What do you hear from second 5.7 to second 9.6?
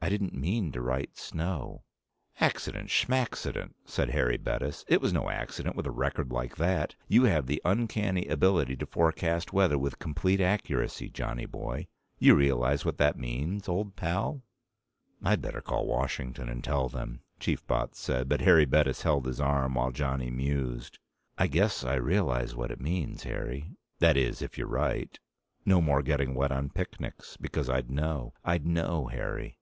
with a record like that. You have the uncanny ability to forecast